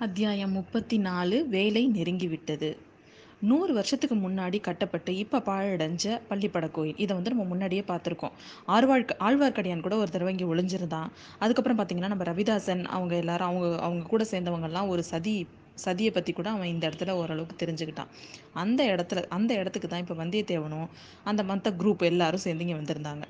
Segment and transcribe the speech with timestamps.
[0.00, 2.76] அத்தியாயம் முப்பத்தி நாலு வேலை நெருங்கிவிட்டது.
[3.40, 8.32] நூறு வருஷத்துக்கு முன்னாடி கட்டப்பட்டு இப்போ பாழடைஞ்ச பள்ளிப்பட கோயில் இதை வந்து நம்ம முன்னாடியே பார்த்துருக்கோம்.
[8.68, 11.08] ஆழ்வாழ் ஆழ்வார்க்கடியான் கூட ஒரு தடவை இங்கே ஒளிஞ்சிருந்தான்.
[11.38, 15.46] அதுக்கப்புறம் பார்த்தீங்கன்னா நம்ம ரவிதாசன் அவங்க எல்லாரும் அவங்க அவங்க கூட சேர்ந்தவங்கெல்லாம் ஒரு சதி
[15.84, 18.12] சதியை பற்றி கூட அவன் இந்த இடத்துல ஓரளவுக்கு தெரிஞ்சுக்கிட்டான்.
[18.52, 20.88] அந்த இடத்துல அந்த இடத்துக்கு தான் இப்போ வந்தியத்தேவனும்
[21.24, 23.24] அந்த மற்ற குரூப் எல்லாரும் சேர்ந்து இங்கே வந்திருந்தாங்க.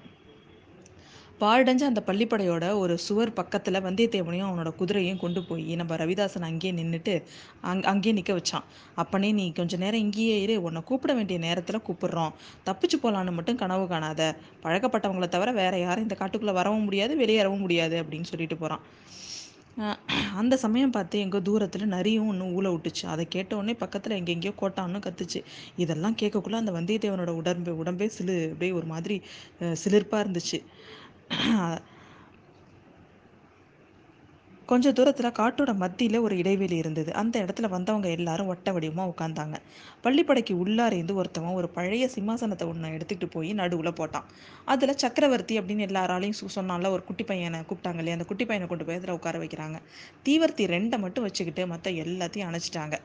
[1.40, 7.14] பாழடைஞ்ச அந்த பள்ளிப்படையோட ஒரு சுவர் பக்கத்தில் வந்தியத்தேவனையும் அவனோட குதிரையும் கொண்டு போய் நம்ம ரவிதாசன் அங்கேயே நின்றுட்டு
[7.70, 8.66] அங் அங்கேயே நிற்க வச்சான்.
[9.02, 12.32] அப்பனே நீ கொஞ்ச நேரம் இங்கேயே இரு உன்னை கூப்பிட வேண்டிய நேரத்தில் கூப்பிடுறோம்.
[12.68, 14.22] தப்பிச்சு போகலான்னு மட்டும் கனவு காணாத.
[14.64, 18.84] பழக்கப்பட்டவங்களை தவிர வேற யாரும் இந்த காட்டுக்குள்ளே வரவும் முடியாது வெளியேறவும் முடியாது அப்படின்னு சொல்லிட்டு போகிறான்
[20.40, 23.04] அந்த சமயம் பார்த்து எங்கள் தூரத்தில் நரியும் ஒன்று ஊழ விட்டுச்சு.
[23.12, 25.40] அதை கேட்ட உடனே பக்கத்தில் எங்கெங்கேயோ கோட்டான்னு கத்துச்சு.
[25.82, 29.16] இதெல்லாம் கேட்கக்குள்ள அந்த வந்தியத்தேவனோட உடம்பு உடம்பே சிலு அப்படியே ஒரு மாதிரி
[29.82, 30.60] சிலிர்ப்பாக இருந்துச்சு.
[34.70, 37.10] கொஞ்ச தூரத்தில் காட்டோட மத்தியில் ஒரு இடைவெளி இருந்தது.
[37.20, 39.56] அந்த இடத்துல வந்தவங்க எல்லாரும் ஒட்ட வடிவமாக உட்காந்தாங்க
[40.04, 44.26] பள்ளிப்படைக்கு உள்ளாரேந்து ஒருத்தவன் ஒரு பழைய சிம்மாசனத்தை ஒன்று எடுத்துக்கிட்டு போய் நடுவில் போட்டான்.
[44.64, 48.98] அதில் சக்கரவர்த்தி அப்படின்னு எல்லாராலையும் சொன்னால ஒரு குட்டி பையனை கூப்பிட்டாங்க இல்லையா அந்த குட்டி பையனை கொண்டு போய்
[49.00, 49.78] அதில் உட்கார வைக்கிறாங்க.
[50.28, 52.98] தீவர்த்தி ரெண்டை மட்டும் வச்சுக்கிட்டு மற்ற எல்லாத்தையும் அணைச்சிட்டாங்க.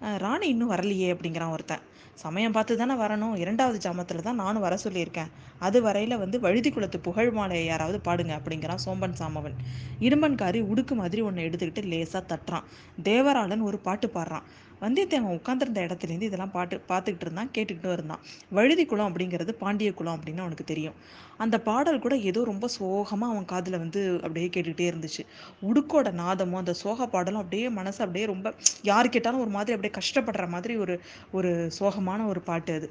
[0.00, 1.80] ராணி இன்னும் வரலையே அப்படிங்கிறான் ஒருத்தன்.
[2.14, 3.36] சமயம் பார்த்து தானே வரணும்.
[3.36, 5.30] இரண்டாவது ஜாமத்தில் தான் நானும் வர சொல்லியிருக்கேன்.
[5.58, 9.56] அது வரையில் வந்து வழுதி குளத்து புகழ் மாலையை யாராவது பாடுங்க அப்படிங்கிறான் சோம்பன் சாமவன்.
[10.00, 12.62] இரும்பன்காரி உடுக்கு மாதிரி ஒன்று எடுத்துக்கிட்டு லேசாக தட்டுறான்.
[13.04, 14.42] தேவராளன் ஒரு பாட்டு பாடுறான்.
[14.82, 18.22] வந்தியத்தேவன் உட்காந்துருந்த இடத்துலேருந்து இதெல்லாம் பாட்டு பார்த்துக்கிட்டு இருந்தான் கேட்டுக்கிட்டும் இருந்தான்.
[18.50, 20.96] வழுதி குளம் அப்படிங்கிறது பாண்டிய குளம் அப்படின்னு அவனுக்கு தெரியும்.
[21.38, 25.24] அந்த பாடல் கூட ஏதோ ரொம்ப சோகமாக அவன் காதில் வந்து அப்படியே கேட்டுக்கிட்டே இருந்துச்சு.
[25.68, 28.48] உடுக்கோட நாதமும் அந்த சோக பாடலும் அப்படியே மனசு அப்படியே ரொம்ப
[28.82, 30.96] யார் கேட்டாலும் ஒரு மாதிரி அப்படியே கஷ்டப்படுற மாதிரி ஒரு
[31.32, 32.88] ஒரு சோகமான ஒரு பாட்டு அது.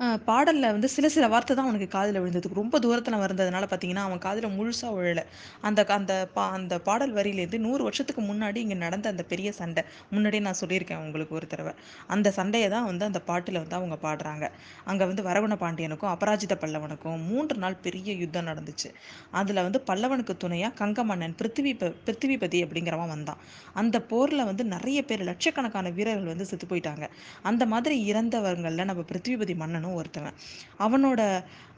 [0.00, 2.48] பாடலில் வந்து சில சில வார்த்தை தான் அவனுக்கு காதில் விழுந்தது.
[2.54, 5.24] ரொம்ப தூரத்தில் வந்ததுனால பார்த்தீங்கன்னா அவன் காதில் முழுசாக விழலை.
[5.60, 9.82] அந்த அந்த பா அந்த பாடல் வரியிலேருந்து நூறு வருஷத்துக்கு முன்னாடி இங்கே நடந்த அந்த பெரிய சண்டை.
[10.12, 11.72] முன்னாடியே நான் சொல்லியிருக்கேன் உங்களுக்கு ஒரு தடவை.
[12.08, 14.46] அந்த சண்டையை தான் வந்து அந்த பாட்டில் வந்து அவங்க பாடுறாங்க.
[14.84, 18.90] அங்கே வந்து வரவண பாண்டியனுக்கும் அபராஜித பல்லவனுக்கும் மூன்று நாள் பெரிய யுத்தம் நடந்துச்சு.
[19.32, 21.74] அதில் வந்து பல்லவனுக்கு துணையாக கங்க மன்னன் பிருத்திவி
[22.06, 23.40] பிருத்திவிபதி அப்படிங்கிறவன் வந்தான்.
[23.74, 27.04] அந்த போரில் வந்து நிறைய பேர் லட்சக்கணக்கான வீரர்கள் வந்து செத்து போயிட்டாங்க.
[27.42, 30.36] அந்த மாதிரி இறந்தவர்களில் நம்ம பிருத்திவிபதி மன்னனும் அவனும் ஒருத்தவன்.
[30.84, 31.20] அவனோட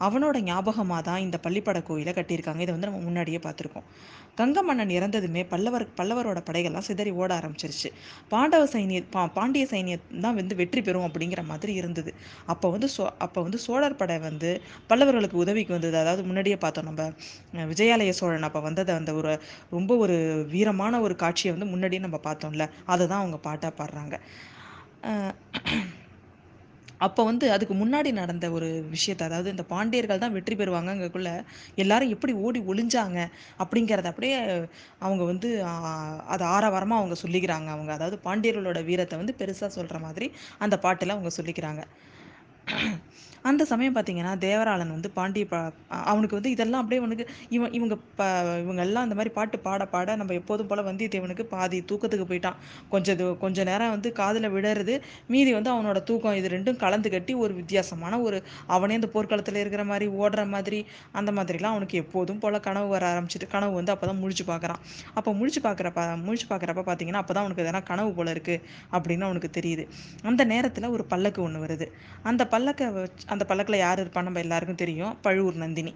[0.06, 2.60] அவனோட ஞாபகமாக தான் இந்த பள்ளிப்பட கோயிலை கட்டியிருக்காங்க.
[2.64, 3.84] இதை வந்து நம்ம முன்னாடியே பார்த்துருக்கோம்.
[4.40, 7.88] கங்க மன்னன் இறந்ததுமே பல்லவர் பல்லவரோட படைகள்லாம் சிதறி ஓட ஆரம்பிச்சிருச்சு.
[8.32, 12.12] பாண்டவ சைனிய பா பாண்டிய சைனியம் தான் வந்து வெற்றி பெறும் அப்படிங்கிற மாதிரி இருந்தது.
[12.54, 14.50] அப்போ வந்து சோ அப்போ வந்து சோழர் படை வந்து
[14.90, 15.96] பல்லவர்களுக்கு உதவிக்கு வந்தது.
[16.02, 17.08] அதாவது முன்னாடியே பார்த்தோம் நம்ம
[17.72, 18.48] விஜயாலய சோழன்.
[18.50, 19.32] அப்போ வந்ததை அந்த ஒரு
[19.76, 20.18] ரொம்ப ஒரு
[20.54, 22.66] வீரமான ஒரு காட்சியை வந்து முன்னாடியே நம்ம பார்த்தோம்ல.
[22.94, 24.16] அதை தான் அவங்க பாட்டாக பாடுறாங்க.
[27.06, 31.30] அப்போ வந்து அதுக்கு முன்னாடி நடந்த ஒரு விஷயத்தை அதாவது இந்த பாண்டியர்கள் தான் வெற்றி பெறுவாங்கங்கக்குள்ள
[31.82, 33.18] எல்லாரும் எப்படி ஓடி ஒளிஞ்சாங்க
[33.62, 34.36] அப்படிங்கிறத அப்படியே
[35.06, 35.48] அவங்க வந்து
[36.34, 37.90] அது ஆரவாரமாக அவங்க சொல்லிக்கிறாங்க அவங்க.
[37.98, 40.28] அதாவது பாண்டியர்களோட வீரத்தை வந்து பெருசாக சொல்கிற மாதிரி
[40.60, 41.82] அந்த பாட்டில் அவங்க சொல்லிக்கிறாங்க.
[43.48, 45.60] அந்த சமயம் பார்த்தீங்கன்னா தேவராளன் வந்து பாண்டிய பா
[46.10, 47.24] அவனுக்கு வந்து இதெல்லாம் அப்படியே அவனுக்கு
[47.56, 48.26] இவன் இவங்க ப
[48.64, 52.58] இவங்க எல்லாம் அந்த மாதிரி பாட்டு பாட பாட நம்ம எப்போதும் போல் வந்தியத்தேவனுக்கு பாதி தூக்கத்துக்கு போயிட்டான்.
[52.92, 54.94] கொஞ்சம் இது கொஞ்ச நேரம் வந்து காதில் விடறது
[55.34, 58.38] மீதி வந்து அவனோட தூக்கம் இது ரெண்டும் கலந்து கட்டி ஒரு வித்தியாசமான ஒரு
[58.76, 60.80] அவனே இந்த போர்க்களத்தில் இருக்கிற மாதிரி ஓடுற மாதிரி
[61.20, 64.80] அந்த மாதிரிலாம் அவனுக்கு எப்போதும் போல் கனவு வர ஆரம்பிச்சிட்டு கனவு வந்து அப்போ தான் முழிச்சு பார்க்குறான்
[65.18, 68.62] அப்போ முழிச்சு பார்க்குறப்ப முழிச்சு பார்க்குறப்ப பார்த்தீங்கன்னா அப்போ தான் அவனுக்கு எதனா கனவு போல் இருக்குது
[68.94, 69.86] அப்படின்னு அவனுக்கு தெரியுது.
[70.30, 71.88] அந்த நேரத்தில் ஒரு பல்லக்கு ஒன்று வருது.
[72.30, 72.86] அந்த பல்லக்கை
[73.34, 75.16] அந்த பல்லக்கில் யார் இருப்பா நம்ம எல்லாருக்கும் தெரியும்.
[75.26, 75.94] பழுவூர் நந்தினி.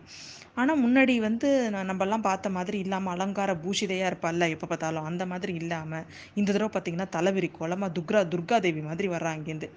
[0.61, 1.49] ஆனால் முன்னாடி வந்து
[1.89, 5.07] நம்மலாம் பார்த்த மாதிரி இல்லாமல் அலங்கார பூஷிதையாக இருப்பாள்ல எப்போ பார்த்தாலும்.
[5.11, 6.05] அந்த மாதிரி இல்லாமல்
[6.41, 9.69] இந்த தடவை பார்த்தீங்கன்னா தலைவிரி கோலமாக துர்கா துர்கா தேவி மாதிரி வர்றா அங்கேருந்து.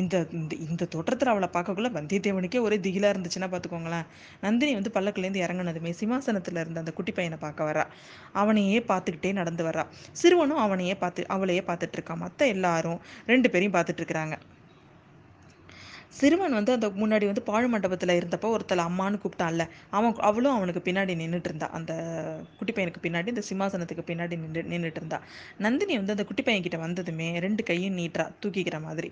[0.00, 4.06] இந்த இந்த இந்த தோற்றத்தில் அவளை பார்க்கக்குள்ள வந்தியத்தேவனுக்கே ஒரே திகிலாக இருந்துச்சுன்னா பார்த்துக்கோங்களேன்.
[4.44, 7.84] நந்தினி வந்து பல்லக்குலேருந்து இறங்கினதுமே சிம்மாசனத்தில் இருந்த அந்த குட்டி பையனை பார்க்க வரா.
[8.42, 9.86] அவனையே பார்த்துக்கிட்டே நடந்து வர்றா.
[10.22, 13.00] சிறுவனும் அவனையே பார்த்து அவளையே பார்த்துட்டு இருக்கான் மற்ற எல்லாரும்
[13.32, 14.36] ரெண்டு பேரையும் பார்த்துட்டு இருக்கிறாங்க.
[16.18, 19.64] சிறுவன் வந்து அந்த முன்னாடி வந்து பாழ் மண்டபத்தில் இருந்தப்போ ஒருத்தர் அம்மான்னு கூப்பிட்டான்ல.
[19.96, 21.68] அவன் அவளும் அவனுக்கு பின்னாடி நின்றுட்டு இருந்தா.
[21.78, 21.92] அந்த
[22.58, 25.18] குட்டி பையனுக்கு பின்னாடி இந்த சிம்மாசனத்துக்கு பின்னாடி நின்று நின்றுட்டு இருந்தா.
[25.66, 29.10] நந்தினி வந்து அந்த குட்டி பையன் கிட்ட வந்ததுமே ரெண்டு கையும் நீட்டா தூக்கிக்கிற மாதிரி.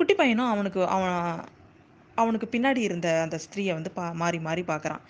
[0.00, 1.16] குட்டி பையனும் அவனுக்கு அவன்
[2.16, 5.02] அவனுக்கு பின்னாடி இருந்த அந்த ஸ்திரீயை வந்து பா மாறி மாறி பார்க்குறான்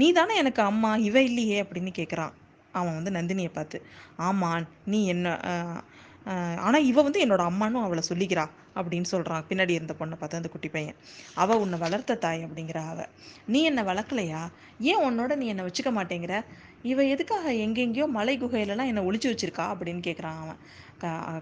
[0.00, 1.58] நீ தானே எனக்கு அம்மா இவ இல்லையே?
[1.64, 2.32] அப்படின்னு கேட்குறான்
[2.78, 3.78] அவன் வந்து நந்தினியை பார்த்து
[4.28, 5.26] ஆமான் நீ என்ன
[6.66, 8.44] ஆனால் இவ வந்து என்னோட அம்மானும் அவளை சொல்லிக்கிறா.
[8.74, 10.96] அப்படின்னு சொல்கிறான் பின்னாடி இருந்த பொண்ணை பார்த்து அந்த குட்டி பையன்
[11.34, 13.00] அவள் உன்னை வளர்த்த தாய் அப்படிங்கிற அவ.
[13.46, 14.42] நீ என்னை வளர்க்கலையா?
[14.90, 16.34] ஏன் உன்னோட நீ என்னை வச்சுக்க மாட்டேங்கிற?
[16.82, 19.66] இவ எதுக்காக எங்கெங்கேயோ மலை குகையிலலாம் என்னை ஒழிச்சு வச்சிருக்கா?
[19.72, 20.60] அப்படின்னு கேட்குறான் அவன்.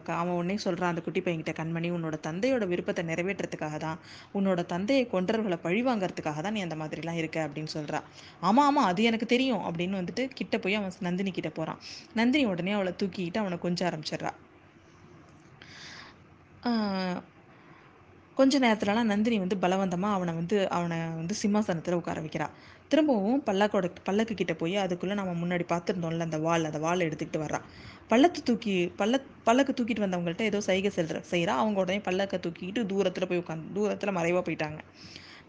[0.06, 3.98] அவன் உடனே சொல்கிறான் அந்த குட்டி பையன்கிட்ட கண்மணி உன்னோட தந்தையோட விருப்பத்தை நிறைவேற்றுறதுக்காக தான்
[4.34, 8.00] உன்னோட தந்தையை கொன்றவர்களை பழிவாங்கிறதுக்காக தான் நீ அந்த மாதிரிலாம் இருக்க அப்படின்னு சொல்கிறா
[8.40, 11.80] ஆமாம் ஆமாம் அது எனக்கு தெரியும் அப்படின்னு வந்துட்டு கிட்ட போய் அவன் நந்தினி கிட்ட போகிறான்
[12.14, 14.32] நந்தினி உடனே அவளை தூக்கிக்கிட்டு அவனை கொஞ்சம் ஆரம்பிச்சிடுறா.
[18.36, 22.46] கொஞ்ச நேரத்துலலாம் நந்தினி வந்து பலவந்தமாக அவனை வந்து அவனை வந்து சிம்மாசனத்தில் உட்கார வைக்கிறா.
[22.88, 27.66] திரும்பவும் பல்லக்கோட பல்லக்கு கிட்ட போய் அதுக்குள்ளே நம்ம முன்னாடி பார்த்துருந்தோம்ல அந்த வால் அந்த வால் எடுத்துக்கிட்டு வர்றான்
[28.10, 33.28] பள்ளத்து தூக்கி பல்ல பல்லக்கு தூக்கிட்டு வந்தவங்கள்ட்ட ஏதோ சைகை செல்ற செய்கிறா அவங்க உடனே பல்லக்கை தூக்கிக்கிட்டு தூரத்தில்
[33.30, 34.80] போய் உட்காந்து தூரத்தில் மறைவாக போயிட்டாங்க.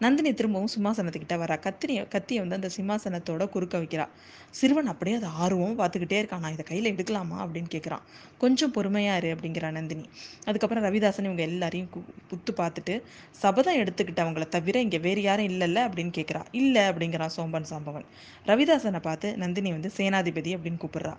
[0.00, 1.56] நந்தினி திரும்பவும் சிம்மாசனத்துக்கிட்ட வரா.
[1.66, 4.06] கத்திரியை கத்தியை வந்து அந்த சிம்மாசனத்தோட குறுக்க வைக்கிறா.
[4.50, 8.04] சிறுவன் அப்படியே அதை ஆர்வம் பார்த்துக்கிட்டே இருக்கான் நான் இதை கையில் எடுக்கலாமா அப்படின்னு கேட்குறான்
[8.38, 10.04] கொஞ்சம் பொறுமையாக இரு அப்படிங்கிறா நந்தினி.
[10.46, 11.90] அதுக்கப்புறம் ரவிதாசன் இவங்க எல்லாரையும்
[12.30, 12.96] புத்து பார்த்துட்டு
[13.30, 15.86] சபதம் எடுத்துக்கிட்டவங்கள தவிர இங்கே வேறு யாரும் இல்லைல்ல?
[15.88, 18.06] அப்படின்னு கேட்குறா இல்லை அப்படிங்கிறான் சோம்பன் சாம்பவன்.
[18.46, 21.14] ரவிதாசனை பார்த்து நந்தினி வந்து சேனாதிபதி அப்படின்னு கூப்பிடுறா.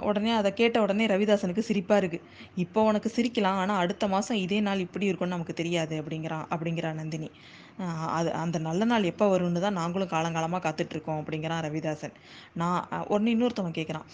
[0.00, 2.24] உடனே அதை கேட்ட உடனே ரவிதாசனுக்கு சிரிப்பாக இருக்குது
[2.54, 7.28] இப்போ உனக்கு சிரிக்கலாம் ஆனால் அடுத்த மாதம் இதே நாள் இப்படி இருக்கும்னு நமக்கு தெரியாது அப்படிங்கிறான் அப்படிங்கிறா நந்தினி.
[8.16, 12.12] அது அந்த நல்ல நாள் எப்போ வரும்னு தான் நாங்களும் காலங்காலமாக காத்துட்ருக்கோம் அப்படிங்கிறான் ரவிதாசன்.
[12.60, 12.82] நான்
[13.14, 14.06] ஒன்று இன்னொருத்தவன் கேட்குறான்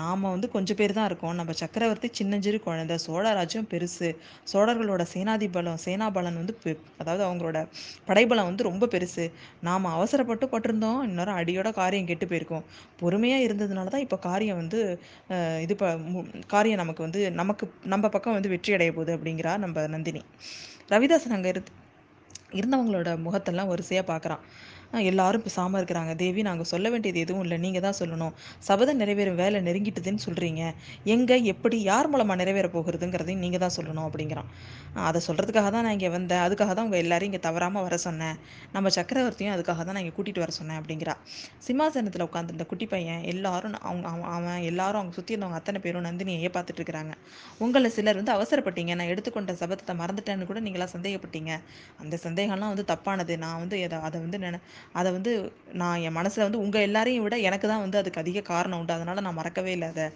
[0.00, 1.34] நாம் வந்து கொஞ்சம் பேர் தான் இருக்கோம்.
[1.40, 4.10] நம்ம சக்கரவர்த்தி சின்னஞ்சிறு குழந்தை சோழராஜ்யம் பெருசு.
[4.52, 6.54] சோழர்களோட சேனாதிபலம் சேனாபலன் வந்து
[7.02, 7.60] அதாவது அவங்களோட
[8.10, 9.26] படைபலம் வந்து ரொம்ப பெருசு.
[9.68, 11.00] நாம் அவசரப்பட்டு பட்டிருந்தோம்.
[11.08, 12.66] இன்னொரு அடியோட காரியம் கெட்டு போயிருக்கோம்.
[13.02, 14.80] பொறுமையாக இருந்ததுனால தான் இப்போ காரியம் வந்து
[15.64, 15.86] இது ப
[16.54, 17.64] காரியம் நமக்கு வந்து நமக்கு
[17.94, 20.22] நம்ம பக்கம் வந்து வெற்றி அடைய போகுது அப்படிங்கிறா நம்ம நந்தினி.
[20.94, 21.72] ரவிதாசன் அங்கே இருந்து
[22.50, 24.42] இருந்தவங்களோட முகத்தெல்லாம் வரிசையாக பார்க்குறான்
[25.10, 26.12] எல்லாரும் பேசாமல் இருக்கிறாங்க.
[26.22, 27.56] தேவி நாங்கள் சொல்ல வேண்டியது எதுவும் இல்லை.
[27.64, 28.34] நீங்கள் தான் சொல்லணும்.
[28.68, 30.62] சபதம் நிறைவேறும் வேலை நெருங்கிட்டுதுன்னு சொல்கிறீங்க
[31.14, 34.48] எங்கே எப்படி யார் மூலமாக நிறைவேற போகிறதுங்கிறதையும் நீங்கள் தான் சொல்லணும் அப்படிங்கிறான்.
[35.08, 36.42] அதை சொல்கிறதுக்காக தான் நான் இங்கே வந்தேன்.
[36.46, 38.36] அதுக்காக தான் உங்கள் எல்லாரையும் இங்கே தவறாமல் வர சொன்னேன்.
[38.76, 41.14] நம்ம சக்கரவர்த்தியும் அதுக்காக தான் நான் இங்கே கூட்டிகிட்டு வர சொன்னேன் அப்படிங்கிறா.
[41.66, 44.06] சிம்மாசனத்தில் உட்காந்துருந்த குட்டி பையன் எல்லாரும் அவங்க
[44.36, 47.12] அவன் எல்லாரும் அவங்க சுற்றி இருந்தவங்க அத்தனை பேரும் நந்தினியையே பார்த்துட்டு இருக்கிறாங்க.
[47.66, 48.94] உங்களை சிலர் வந்து அவசரப்பட்டீங்க.
[49.00, 51.52] நான் எடுத்துக்கொண்ட சபதத்தை மறந்துட்டேன்னு கூட நீங்களாம் சந்தேகப்பட்டீங்க.
[52.02, 53.36] அந்த சந்தேகம்லாம் வந்து தப்பானது.
[53.44, 53.76] நான் வந்து
[54.08, 54.60] அதை வந்து நினை
[55.00, 55.32] அதை வந்து
[55.80, 58.92] நான் என் மனசில் வந்து உங்கள் எல்லாரையும் விட எனக்கு தான் வந்து அதுக்கு அதிக காரணம் உண்டு.
[58.96, 60.06] அதனால் நான் மறக்கவே இல்லை அதை.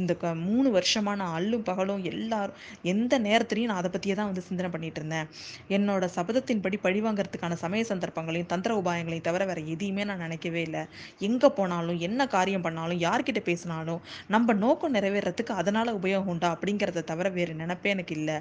[0.00, 2.56] இந்த க மூணு வருஷமாக நான் அல்லும் பகலும் எல்லாரும்
[2.92, 5.28] எந்த நேரத்துலையும் நான் அதை பற்றியே தான் வந்து சிந்தனை பண்ணிட்டு இருந்தேன்.
[5.76, 10.82] என்னோட சபதத்தின்படி பழிவாங்கிறதுக்கான சமய சந்தர்ப்பங்களையும் தந்திர உபாயங்களையும் தவிர வேறு எதையுமே நான் நினைக்கவே இல்லை.
[11.28, 14.00] எங்கே போனாலும் என்ன காரியம் பண்ணாலும் யார்கிட்ட பேசினாலும்
[14.36, 18.36] நம்ம நோக்கம் நிறைவேறதுக்கு அதனால் உபயோகம் உண்டா அப்படிங்கிறத தவிர வேறு நினைப்பே எனக்கு இல்லை.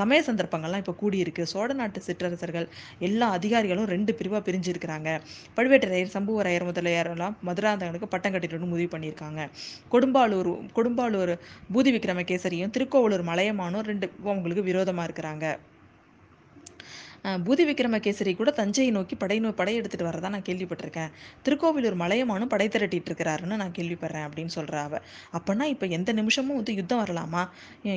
[0.00, 1.44] சமய சந்தர்ப்பங்கள்லாம் இப்போ கூடியிருக்கு.
[1.52, 2.68] சோழ நாட்டு சிற்றரசர்கள்
[3.10, 5.10] எல்லா அதிகாரிகளும் ரெண்டு பிரிவாக பிரிஞ்சிருக்கிறாங்க.
[5.56, 9.40] பழுவேட்டரையர் சம்புவரையர் முதலியாரெல்லாம் மதுராந்தகனுக்கு பட்டம் கட்டிட்டு முடிவு பண்ணியிருக்காங்க.
[9.92, 11.34] கொடும்பாலூர் கொடும்பாலூர்
[11.74, 15.46] பூதி விக்ரமகேசரியும் திருக்கோவலூர் மலையமானும் ரெண்டு அவங்களுக்கு விரோதமாக இருக்கிறாங்க.
[17.24, 21.10] பூதி விக்ரமகேசரி கூட தஞ்சையை நோக்கி படை நோ படையெடுத்துட்டு எடுத்துகிட்டு வரதா நான் கேள்விப்பட்டிருக்கேன்.
[21.44, 24.98] திருக்கோவிலூர் மலையமானும் படை திரட்டிட்டு இருக்கிறாருன்னு நான் கேள்விப்படுறேன் அப்படின்னு சொல்கிறா அவ.
[25.38, 27.42] அப்போனா இப்போ எந்த நிமிஷமும் வந்து யுத்தம் வரலாமா?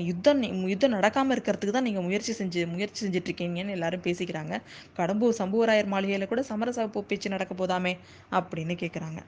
[0.09, 0.41] யுத்தம்
[0.73, 4.53] யுத்தம் நடக்காமல் இருக்கிறதுக்கு தான் நீங்கள் முயற்சி செஞ்சு முயற்சி செஞ்சுட்டு இருக்கீங்கன்னு எல்லாரும் பேசிக்கிறாங்க.
[4.99, 7.93] கடம்பூர் சம்புவராயர் மாளிகையில் கூட சமரச பேச்சு நடக்க போதாமே
[8.39, 9.19] அப்படின்னு கேட்குறாங்க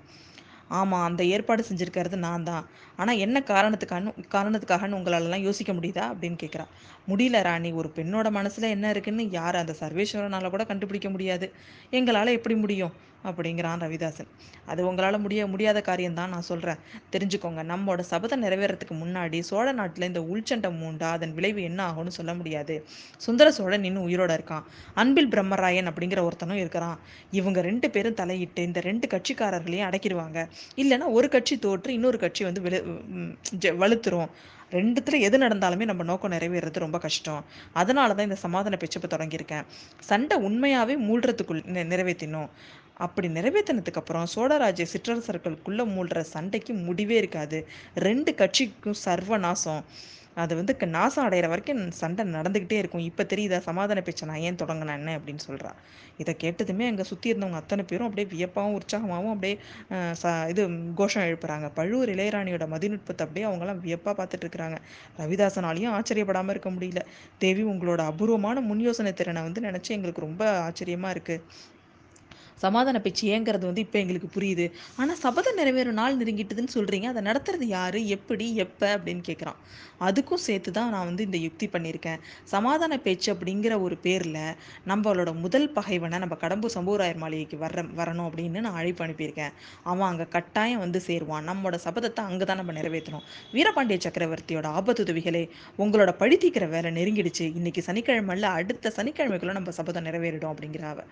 [0.70, 2.66] ஆமாம் அந்த ஏற்பாடு செஞ்சுருக்கிறது நான் தான்.
[2.98, 6.06] ஆனால் என்ன காரணத்துக்கான காரணத்துக்காகன்னு உங்களாலலாம் யோசிக்க முடியுதா?
[6.12, 6.66] அப்படின்னு கேட்குறா
[7.08, 11.48] முடியல ராணி ஒரு பெண்ணோட மனசில் என்ன இருக்குன்னு யார் அந்த சர்வேஸ்வரனால் கூட கண்டுபிடிக்க முடியாது.
[11.92, 12.94] எங்களால் எப்படி முடியும்?
[13.28, 14.30] அப்படிங்கிறான் ரவிதாசன்.
[14.72, 16.82] அது உங்களால் முடிய முடியாத காரியம்தான் நான் சொல்கிறேன்
[17.14, 22.34] தெரிஞ்சுக்கோங்க நம்மோட சபதம் நிறைவேறதுக்கு முன்னாடி சோழ நாட்டில் இந்த உள்ச்சண்டை மூண்டா அதன் விளைவு என்ன ஆகும்னு சொல்ல
[22.34, 22.76] முடியாது.
[23.26, 24.68] சுந்தர சோழன் இன்னும் உயிரோட இருக்கான்.
[24.94, 27.00] அன்பில் பிரம்மராயன் அப்படிங்கிற ஒருத்தனும் இருக்கிறான்.
[27.40, 30.48] இவங்க ரெண்டு பேரும் தலையிட்டு இந்த ரெண்டு கட்சிக்காரர்களையும் அடைக்கிடுவாங்க.
[30.84, 32.80] இல்லைன்னா ஒரு கட்சி தோற்று இன்னொரு கட்சி வந்து விழு
[33.84, 34.32] வலுத்துரும்.
[34.72, 37.46] ரெண்டுத்துல எது நடந்தாலுமே நம்ம நோக்கம் நிறைவேறது ரொம்ப கஷ்டம்.
[37.82, 39.66] அதனால தான் இந்த சமாதான பேச்சு இப்போ தொடங்கியிருக்கேன்.
[40.10, 41.62] சண்டை உண்மையாகவே மூழ்றதுக்குள்
[41.94, 42.52] நிறைவேற்றினோம்
[43.06, 47.60] அப்படி நிறைவேற்றினதுக்கு அப்புறம் சோழராஜ்ய சிற்றரசர்களுக்குள்ள மூழ்கிற சண்டைக்கு முடிவே இருக்காது.
[48.08, 49.84] ரெண்டு கட்சிக்கும் சர்வ நாசம்
[50.42, 53.06] அது வந்து நாசம் அடைகிற வரைக்கும் சண்டை நடந்துக்கிட்டே இருக்கும்.
[53.10, 53.58] இப்போ தெரியுதா?
[53.68, 55.72] சமாதான பேச்சை நான் ஏன் தொடங்கினேன்னு அப்படின்னு சொல்கிறா
[56.22, 59.56] இதை கேட்டதுமே அங்கே சுற்றி இருந்தவங்க அத்தனை பேரும் அப்படியே வியப்பாகவும் உற்சாகமாகவும் அப்படியே
[60.22, 60.64] ச இது
[61.00, 61.68] கோஷம் எழுப்புறாங்க.
[61.80, 64.78] பழுவூர் இளையராணியோட மதிநுட்பத்தை அப்படியே அவங்களாம் வியப்பாக பார்த்துட்டு இருக்கிறாங்க.
[65.24, 67.04] ரவிதாசனாலையும் ஆச்சரியப்படாமல் இருக்க முடியல.
[67.46, 71.44] தேவி உங்களோட அபூர்வமான முன் யோசனை திறனை வந்து நினச்சி எங்களுக்கு ரொம்ப ஆச்சரியமாக இருக்குது
[72.64, 74.66] சமாதான பேச்சு ஏங்கிறது வந்து இப்போ எங்களுக்கு புரியுது.
[75.02, 78.00] ஆனால் சபதம் நிறைவேறும் நாள் நெருங்கிட்டுதுன்னு சொல்கிறீங்க அதை நடத்துறது யார்?
[78.18, 78.48] எப்படி?
[78.66, 78.88] எப்போ?
[78.98, 79.60] அப்படின்னு கேட்குறான்
[80.08, 82.20] அதுக்கும் சேர்த்து தான் நான் வந்து இந்த யுக்தி பண்ணியிருக்கேன்.
[82.54, 84.38] சமாதான பேச்சு அப்படிங்கிற ஒரு பேரில்
[84.92, 89.54] நம்மளோட முதல் பகைவனை நம்ம கடம்பூர் சம்பூராயர் மாளிகைக்கு வர வரணும் அப்படின்னு நான் அழைப்பு அனுப்பியிருக்கேன்.
[89.92, 91.48] அவன் அங்கே கட்டாயம் வந்து சேருவான்.
[91.50, 93.26] நம்மளோட சபதத்தை அங்கே தான் நம்ம நிறைவேற்றணும்.
[93.54, 95.44] வீரபாண்டிய சக்கரவர்த்தியோட ஆபத்துதவிகளே
[95.86, 97.48] உங்களோட பழி தீக்கிற வேலை நெருங்கிடுச்சு.
[97.60, 101.04] இன்னைக்கு சனிக்கிழமைல அடுத்த சனிக்கிழமைக்குள்ள நம்ம சபதம் நிறைவேறிடும் அப்படிங்கிற அவ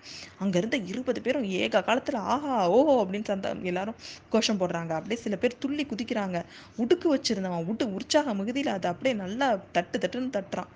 [0.45, 3.97] அங்க இருபது பேர் பேரும் ஏக காலத்தில் ஆஹா ஓஹோ அப்படின்னு சந்த எல்லாரும்
[4.33, 4.91] கோஷம் போடுறாங்க.
[4.99, 6.37] அப்படியே சில பேர் துள்ளி குதிக்கிறாங்க.
[6.81, 10.71] உடுக்கு வச்சிருந்தவன் உட்டு உற்சாக மிகுதியில் அதை அப்படியே நல்லா தட்டு தட்டுன்னு தட்டுறான்.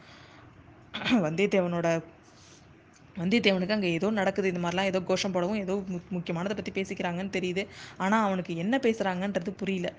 [1.26, 1.90] வந்தியத்தேவனோட
[3.16, 4.52] வந்தியத்தேவனுக்கு அங்கே ஏதோ நடக்குது.
[4.52, 5.74] இந்த மாதிரிலாம் ஏதோ கோஷம் போடவும் ஏதோ
[6.16, 7.64] முக்கியமானதை பற்றி பேசிக்கிறாங்கன்னு தெரியுது.
[8.04, 9.90] ஆனால் அவனுக்கு என்ன பேசுகிறாங்கன்றது புரியல.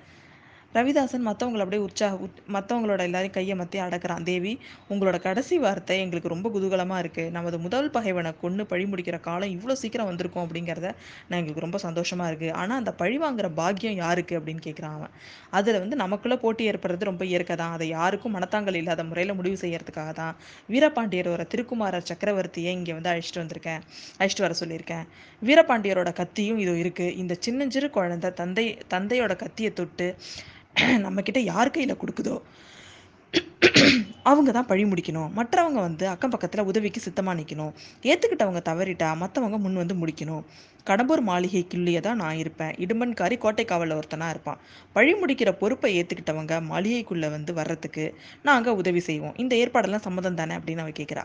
[0.77, 4.25] ரவிதாசன் மற்றவங்கள அப்படியே உற்சாக மற்றவங்களோட எல்லாரையும் கையை மத்தி அடக்கிறான்.
[4.29, 4.53] தேவி
[4.93, 9.75] உங்களோட கடைசி வார்த்தை எங்களுக்கு ரொம்ப குதூகலமாக இருக்குது நமது முதல் பகைவனை கொண்டு பழி முடிக்கிற காலம் இவ்வளோ
[9.83, 10.89] சீக்கிரம் வந்திருக்கோம் அப்படிங்கிறத
[11.29, 15.13] நான் எங்களுக்கு ரொம்ப சந்தோஷமாக இருக்குது ஆனால் அந்த பழி வாங்குற பாக்கியம் யாருக்கு அப்படின்னு கேட்குறான் அவன்.
[15.59, 17.75] அதில் வந்து நமக்குள்ளே போட்டி ஏற்படுறது ரொம்ப இயற்கை தான்.
[17.77, 20.35] அதை யாருக்கும் மனத்தாங்கல் இல்லாத முறையில் முடிவு செய்யறதுக்காக தான்
[20.75, 23.83] வீரபாண்டியரோட திருக்குமாரர் சக்கரவர்த்தியை இங்கே வந்து அழைச்சிட்டு வந்திருக்கேன்.
[24.21, 25.05] அழைச்சிட்டு வர சொல்லியிருக்கேன்.
[25.43, 30.09] வீரபாண்டியரோட கத்தியும் இதோ இருக்குது இந்த சின்னஞ்சிறு குழந்தை தந்தை தந்தையோட கத்தியை தொட்டு
[31.07, 32.37] நம்மக்கிட்ட யார் கையில் கொடுக்குதோ
[34.23, 35.31] அவங்க தான் பழி முடிக்கணும்.
[35.39, 40.43] மற்றவங்க வந்து அக்கம் பக்கத்தில் உதவிக்கு சித்தமாக நிற்கணும் ஏற்றுக்கிட்டவங்க தவறிட்டா மற்றவங்க முன் வந்து முடிக்கணும்.
[40.87, 42.73] கடம்பூர் மாளிகைக்குள்ளேயே தான் நான் இருப்பேன்.
[42.85, 44.59] இடுமன்காரி கோட்டை காவலில் ஒருத்தனாக இருப்பான்.
[44.95, 48.05] பழி முடிக்கிற பொறுப்பை ஏற்றுக்கிட்டவங்க மாளிகைக்குள்ளே வந்து வர்றதுக்கு
[48.49, 49.35] நாங்கள் உதவி செய்வோம்.
[49.43, 51.25] இந்த ஏற்பாடெல்லாம் சம்மதம் தானே அப்படின்னு அவன் கேட்குறா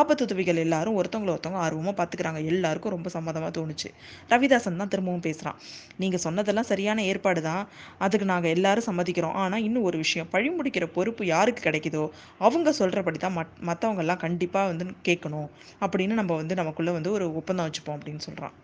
[0.00, 3.90] ஆபத்து உதவிகள் எல்லாரும் ஒருத்தவங்களை ஒருத்தவங்க ஆர்வமாக பார்த்துக்கிறாங்க எல்லாருக்கும் ரொம்ப சம்மதமாக தோணுச்சு.
[4.32, 5.58] ரவிதாசன் தான் திரும்பவும் பேசுகிறான்
[6.02, 7.62] நீங்கள் சொன்னதெல்லாம் சரியான ஏற்பாடு தான்.
[8.06, 9.36] அதுக்கு நாங்கள் எல்லாரும் சம்மதிக்கிறோம்.
[9.44, 10.30] ஆனால் இன்னும் ஒரு விஷயம்.
[10.36, 12.04] பழி முடிக்கிற பொறுப்பு யாருக்கு கிடைக்குதோ
[12.46, 15.48] அவங்க சொல்கிறபடி தான் மத் மற்றவங்கெல்லாம் கண்டிப்பாக வந்து கேட்கணும்
[15.84, 18.56] அப்படின்னு நம்ம வந்து நமக்குள்ளே வந்து ஒரு ஒப்பந்தம் வச்சுப்போம் அப்படின்னு சொல்கிறான்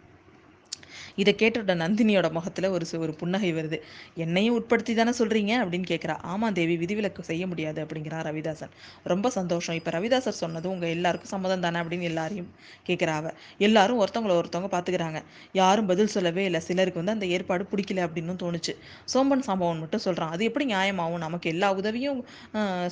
[1.16, 3.78] இதை கேட்டுட்ட நந்தினியோட முகத்தில் ஒரு ஒரு புன்னகை வருது.
[4.24, 8.72] என்னையும் உட்படுத்தி தானே சொல்கிறீங்க அப்படின்னு கேட்குறா ஆமாம் தேவி விதிவிலக்கு செய்ய முடியாது அப்படிங்கிறா ரவிதாசன்.
[9.12, 9.76] ரொம்ப சந்தோஷம்.
[9.80, 11.78] இப்போ ரவிதாசர் சொன்னதும் உங்கள் எல்லாருக்கும் சம்மதம் தானே?
[11.80, 12.48] அப்படின்னு எல்லாரையும்
[12.88, 13.32] கேட்குறா அவ.
[13.66, 15.20] எல்லாரும் ஒருத்தவங்கள ஒருத்தவங்க பார்த்துக்கிறாங்க
[15.60, 16.60] யாரும் பதில் சொல்லவே இல்லை.
[16.68, 18.74] சிலருக்கு வந்து அந்த ஏற்பாடு பிடிக்கல அப்படின்னு தோணுச்சு.
[19.14, 21.24] சோம்பன் சம்பவம் மட்டும் சொல்கிறான் அது எப்படி நியாயமாகும்?
[21.26, 22.20] நமக்கு எல்லா உதவியும்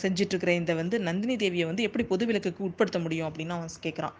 [0.04, 3.28] செஞ்சிட்ருக்கிற இந்த வந்து நந்தினி தேவியை வந்து எப்படி பொது விலக்குக்கு உட்படுத்த முடியும்?
[3.31, 4.16] அப்படின்னு அவன் கேட்குறான்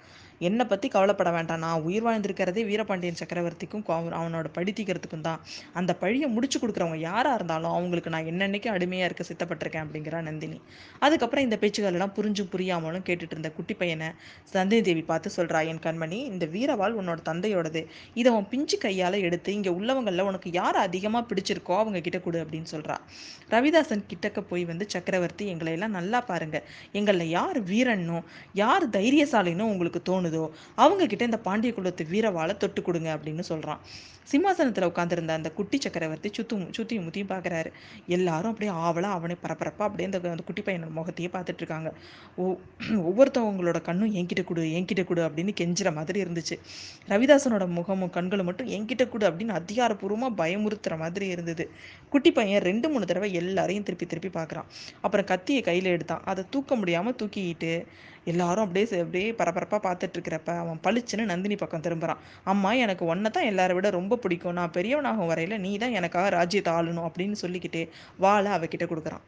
[0.49, 1.63] என்னை பற்றி கவலைப்பட வேண்டாம்.
[1.65, 3.85] நான் உயிர் வாழ்ந்திருக்கிறதே வீரபாண்டியன் சக்கரவர்த்திக்கும்
[4.19, 5.41] அவனோட படித்திக்கிறதுக்கும் தான்.
[5.81, 10.59] அந்த பழியை முடிச்சு கொடுக்குறவங்க யாராக இருந்தாலும் அவங்களுக்கு நான் என்னென்னைக்கு அடிமையாக இருக்க சித்தப்பட்டிருக்கேன் அப்படிங்கிறா நந்தினி.
[11.07, 14.09] அதுக்கப்புறம் இந்த பேச்சுகளெல்லாம் புரிஞ்சும் புரியாமலும் கேட்டுட்டு இருந்த குட்டி பையனை
[14.55, 17.83] சந்தினி தேவி பார்த்து சொல்கிறா என் கண்மணி இந்த வீரவாள் உன்னோட தந்தையோடது.
[18.21, 22.71] இதை அவன் பிஞ்சு கையால் எடுத்து இங்கே உள்ளவங்களில் உனக்கு யார் அதிகமாக பிடிச்சிருக்கோ அவங்க கிட்ட கொடு அப்படின்னு
[22.75, 22.99] சொல்கிறா
[23.55, 26.57] ரவிதாசன் கிட்டக்க போய் வந்து சக்கரவர்த்தி எங்களை எல்லாம் நல்லா பாருங்க.
[26.99, 28.25] எங்களில் யார் வீரன்னும்
[28.63, 30.34] யார் தைரியசாலினும் உங்களுக்கு தோணுது.
[30.83, 33.83] அவங்க கிட்ட இந்த பாண்டிய குலத்து வீரவாளை தொட்டு கொடுங்க அப்படின்னு சொல்கிறான்
[34.31, 37.71] சிம்மாசனத்தில் உட்காந்துருந்த அந்த குட்டி சக்கரவர்த்தி சுத்தும் சுத்தியும் முத்தியும் பார்க்குறாரு
[38.17, 41.91] எல்லாரும் அப்படியே ஆவலாக அவனை பரபரப்பாக அப்படியே அந்த அந்த குட்டி பையனோட முகத்தையே பார்த்துட்டு இருக்காங்க.
[43.09, 46.57] ஒவ்வொருத்தவங்களோட கண்ணும் என்கிட்ட கொடு என்கிட்ட கொடு அப்படின்னு கெஞ்சுற மாதிரி இருந்துச்சு.
[47.13, 51.67] ரவிதாசனோட முகமும் கண்களும் மட்டும் என்கிட்ட கொடு அப்படின்னு அதிகாரப்பூர்வமாக பயமுறுத்துற மாதிரி இருந்தது.
[52.15, 54.71] குட்டி பையன் ரெண்டு மூணு தடவை எல்லாரையும் திருப்பி திருப்பி பார்க்குறான்
[55.05, 56.25] அப்புறம் கத்தியை கையில் எடுத்தான்.
[56.33, 57.73] அதை தூக்க முடியாமல் தூக்கிக்கிட்டு
[58.33, 63.49] எல்லாரும் அப்படியே அப்படியே பரபரப்பாக பார்த்துட்டு இருக்கிறப்ப அவன் பளிச்சுன்னு நந்தினி பக்கம் திரும்புகிறான் அம்மா எனக்கு ஒன்றை தான்
[63.53, 64.59] எல்லாரை விட ரொம்ப பிடிக்கும்.
[64.61, 67.85] நான் பெரியவனாகும் வரையில் நீ தான் எனக்காக ராஜ்யத்தை ஆளணும் அப்படின்னு சொல்லிக்கிட்டே
[68.27, 69.25] வாழை அவகிட்ட கொடுக்குறான்.